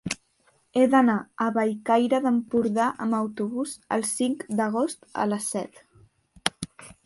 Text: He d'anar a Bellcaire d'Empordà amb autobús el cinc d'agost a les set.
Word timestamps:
He 0.77 0.85
d'anar 0.93 1.17
a 1.45 1.49
Bellcaire 1.57 2.21
d'Empordà 2.23 2.87
amb 3.07 3.19
autobús 3.19 3.77
el 3.99 4.09
cinc 4.15 4.49
d'agost 4.61 5.09
a 5.27 5.31
les 5.33 5.55
set. 5.57 5.81